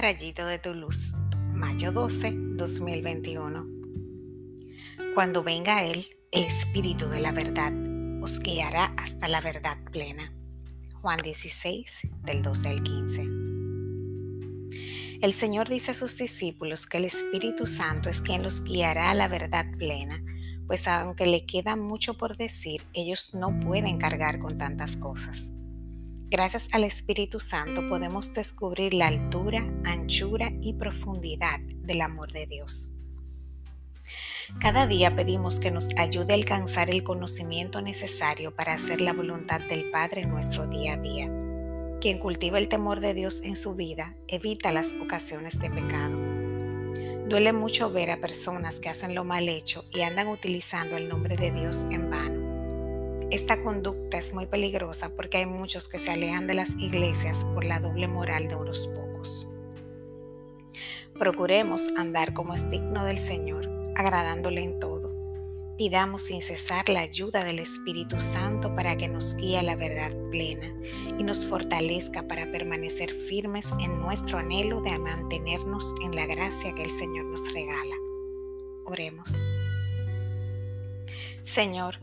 Rayito 0.00 0.46
de 0.46 0.58
tu 0.58 0.72
luz, 0.72 1.12
mayo 1.52 1.92
12, 1.92 2.32
2021. 2.56 3.66
Cuando 5.14 5.42
venga 5.42 5.84
Él, 5.84 6.06
el 6.32 6.44
Espíritu 6.44 7.06
de 7.10 7.20
la 7.20 7.32
verdad, 7.32 7.70
os 8.22 8.40
guiará 8.40 8.94
hasta 8.96 9.28
la 9.28 9.42
verdad 9.42 9.76
plena. 9.92 10.32
Juan 11.02 11.18
16, 11.22 11.98
del 12.24 12.40
12 12.40 12.68
al 12.70 12.82
15. 12.82 13.22
El 15.20 15.34
Señor 15.34 15.68
dice 15.68 15.90
a 15.90 15.94
sus 15.94 16.16
discípulos 16.16 16.86
que 16.86 16.96
el 16.96 17.04
Espíritu 17.04 17.66
Santo 17.66 18.08
es 18.08 18.22
quien 18.22 18.42
los 18.42 18.64
guiará 18.64 19.10
a 19.10 19.14
la 19.14 19.28
verdad 19.28 19.66
plena, 19.76 20.24
pues 20.66 20.88
aunque 20.88 21.26
le 21.26 21.44
queda 21.44 21.76
mucho 21.76 22.14
por 22.14 22.38
decir, 22.38 22.86
ellos 22.94 23.34
no 23.34 23.60
pueden 23.60 23.98
cargar 23.98 24.38
con 24.38 24.56
tantas 24.56 24.96
cosas. 24.96 25.52
Gracias 26.30 26.68
al 26.70 26.84
Espíritu 26.84 27.40
Santo 27.40 27.88
podemos 27.88 28.32
descubrir 28.32 28.94
la 28.94 29.08
altura, 29.08 29.68
anchura 29.84 30.52
y 30.62 30.74
profundidad 30.74 31.58
del 31.58 32.02
amor 32.02 32.30
de 32.30 32.46
Dios. 32.46 32.92
Cada 34.60 34.86
día 34.86 35.16
pedimos 35.16 35.58
que 35.58 35.72
nos 35.72 35.88
ayude 35.98 36.32
a 36.32 36.36
alcanzar 36.36 36.88
el 36.88 37.02
conocimiento 37.02 37.82
necesario 37.82 38.54
para 38.54 38.74
hacer 38.74 39.00
la 39.00 39.12
voluntad 39.12 39.60
del 39.60 39.90
Padre 39.90 40.20
en 40.20 40.30
nuestro 40.30 40.68
día 40.68 40.92
a 40.92 40.96
día. 40.98 41.28
Quien 42.00 42.20
cultiva 42.20 42.58
el 42.58 42.68
temor 42.68 43.00
de 43.00 43.12
Dios 43.12 43.40
en 43.42 43.56
su 43.56 43.74
vida 43.74 44.14
evita 44.28 44.70
las 44.70 44.92
ocasiones 45.02 45.58
de 45.58 45.68
pecado. 45.68 46.16
Duele 47.28 47.52
mucho 47.52 47.90
ver 47.90 48.12
a 48.12 48.20
personas 48.20 48.78
que 48.78 48.88
hacen 48.88 49.16
lo 49.16 49.24
mal 49.24 49.48
hecho 49.48 49.84
y 49.92 50.02
andan 50.02 50.28
utilizando 50.28 50.96
el 50.96 51.08
nombre 51.08 51.34
de 51.34 51.50
Dios 51.50 51.88
en 51.90 52.08
vano. 52.08 52.39
Esta 53.30 53.62
conducta 53.62 54.18
es 54.18 54.34
muy 54.34 54.46
peligrosa 54.46 55.14
porque 55.14 55.38
hay 55.38 55.46
muchos 55.46 55.88
que 55.88 56.00
se 56.00 56.10
alejan 56.10 56.48
de 56.48 56.54
las 56.54 56.70
iglesias 56.80 57.44
por 57.54 57.62
la 57.62 57.78
doble 57.78 58.08
moral 58.08 58.48
de 58.48 58.56
unos 58.56 58.88
pocos. 58.88 59.48
Procuremos 61.16 61.90
andar 61.96 62.34
como 62.34 62.54
es 62.54 62.68
digno 62.70 63.04
del 63.04 63.18
Señor, 63.18 63.68
agradándole 63.94 64.64
en 64.64 64.80
todo. 64.80 65.14
Pidamos 65.78 66.22
sin 66.22 66.42
cesar 66.42 66.88
la 66.88 67.00
ayuda 67.00 67.44
del 67.44 67.60
Espíritu 67.60 68.20
Santo 68.20 68.74
para 68.74 68.96
que 68.96 69.06
nos 69.06 69.36
guíe 69.36 69.58
a 69.58 69.62
la 69.62 69.76
verdad 69.76 70.10
plena 70.32 70.74
y 71.16 71.22
nos 71.22 71.46
fortalezca 71.46 72.26
para 72.26 72.50
permanecer 72.50 73.12
firmes 73.12 73.68
en 73.78 73.96
nuestro 74.00 74.38
anhelo 74.38 74.80
de 74.80 74.98
mantenernos 74.98 75.94
en 76.02 76.16
la 76.16 76.26
gracia 76.26 76.74
que 76.74 76.82
el 76.82 76.90
Señor 76.90 77.26
nos 77.26 77.52
regala. 77.54 77.94
Oremos. 78.86 79.30
Señor, 81.44 81.98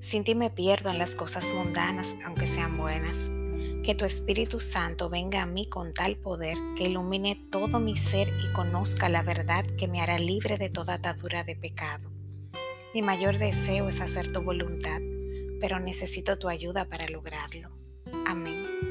sin 0.00 0.24
ti 0.24 0.34
me 0.34 0.50
pierdo 0.50 0.90
en 0.90 0.98
las 0.98 1.14
cosas 1.14 1.52
mundanas, 1.52 2.14
aunque 2.24 2.46
sean 2.46 2.76
buenas. 2.76 3.30
Que 3.84 3.94
tu 3.94 4.04
Espíritu 4.04 4.60
Santo 4.60 5.08
venga 5.08 5.42
a 5.42 5.46
mí 5.46 5.64
con 5.68 5.94
tal 5.94 6.16
poder 6.16 6.58
que 6.76 6.88
ilumine 6.88 7.48
todo 7.50 7.80
mi 7.80 7.96
ser 7.96 8.28
y 8.44 8.52
conozca 8.52 9.08
la 9.08 9.22
verdad 9.22 9.64
que 9.78 9.88
me 9.88 10.00
hará 10.00 10.18
libre 10.18 10.58
de 10.58 10.68
toda 10.68 10.94
atadura 10.94 11.44
de 11.44 11.56
pecado. 11.56 12.10
Mi 12.94 13.02
mayor 13.02 13.38
deseo 13.38 13.88
es 13.88 14.00
hacer 14.00 14.32
tu 14.32 14.42
voluntad, 14.42 15.00
pero 15.60 15.78
necesito 15.78 16.38
tu 16.38 16.48
ayuda 16.48 16.84
para 16.86 17.08
lograrlo. 17.08 17.70
Amén. 18.26 18.87